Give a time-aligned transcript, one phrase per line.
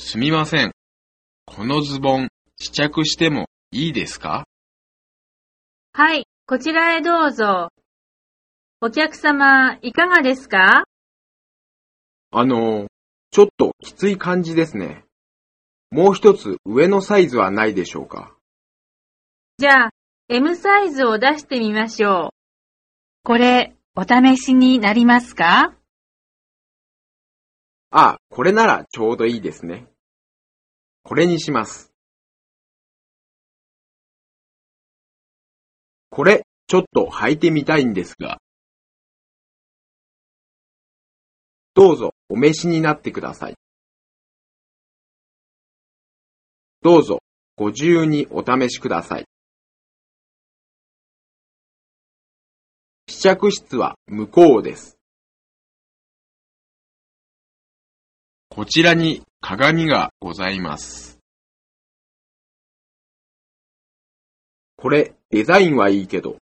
[0.00, 0.70] すみません。
[1.44, 4.44] このズボン試着してもいいですか？
[5.92, 7.70] はい、こちらへどうぞ。
[8.80, 10.84] お客様、いかがですか？
[12.30, 12.86] あの、
[13.32, 15.04] ちょっときつい感じですね。
[15.90, 18.36] もう一つ上のサイズはないでしょうか？
[19.58, 19.90] じゃあ、
[20.28, 22.30] M サイズを出してみましょう。
[23.24, 25.74] これ、お試しになりますか？
[27.90, 29.86] あ、これならちょうどいいですね。
[31.02, 31.90] これにします。
[36.10, 38.38] これ、ちょっと履いてみたいんですが。
[41.74, 43.54] どうぞお召しになってください。
[46.82, 47.20] どうぞ
[47.56, 49.24] ご自由にお試しください。
[53.08, 54.97] 試着室は向こうです。
[58.58, 61.20] こちらに鏡がございます。
[64.74, 66.38] これデザインはいいけど、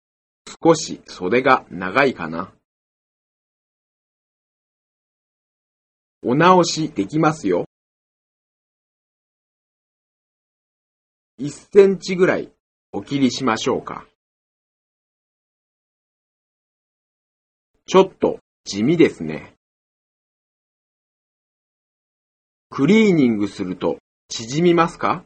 [0.64, 2.54] 少し袖が長いかな。
[6.22, 7.66] お直しできますよ。
[11.38, 12.50] 1センチぐらい
[12.92, 14.06] お切りしましょうか。
[17.86, 19.55] ちょっと地味ですね。
[22.76, 23.96] クリーニングすると
[24.28, 25.24] 縮みますか？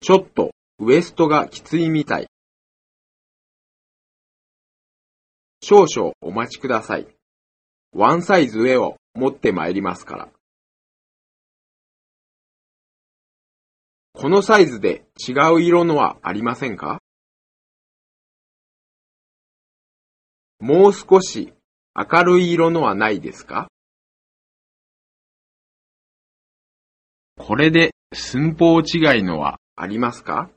[0.00, 2.28] ちょっとウエストがきついみたい。
[5.64, 7.08] 少々お待ちください。
[7.92, 10.28] ワンサイズ上を持ってまいりますから。
[14.12, 17.00] このサイズで違う色のはありませんか？
[20.60, 21.52] もう少し
[21.96, 23.66] 明るい色のはないですか？
[27.36, 30.50] これで寸法違いのはありますか？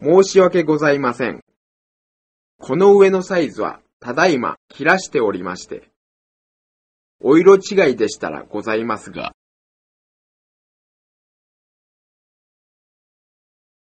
[0.00, 1.40] 申し訳ございません。
[2.58, 5.88] この上のサイズはただいま切らしておりまして、
[7.20, 9.32] お色違いでしたらございますが、